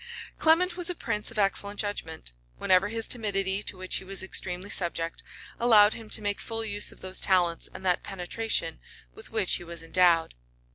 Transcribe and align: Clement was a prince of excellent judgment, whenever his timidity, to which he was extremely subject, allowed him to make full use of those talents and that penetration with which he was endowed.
Clement 0.39 0.75
was 0.75 0.89
a 0.89 0.95
prince 0.95 1.29
of 1.29 1.37
excellent 1.37 1.79
judgment, 1.79 2.33
whenever 2.57 2.87
his 2.87 3.07
timidity, 3.07 3.61
to 3.61 3.77
which 3.77 3.97
he 3.97 4.03
was 4.03 4.23
extremely 4.23 4.71
subject, 4.71 5.21
allowed 5.59 5.93
him 5.93 6.09
to 6.09 6.23
make 6.23 6.39
full 6.41 6.65
use 6.65 6.91
of 6.91 7.01
those 7.01 7.19
talents 7.19 7.69
and 7.71 7.85
that 7.85 8.01
penetration 8.01 8.79
with 9.13 9.31
which 9.31 9.57
he 9.57 9.63
was 9.63 9.83
endowed. 9.83 10.33